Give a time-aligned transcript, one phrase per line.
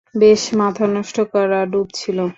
[0.15, 2.17] বেশ, মাথানষ্ট করা ডুব ছিল।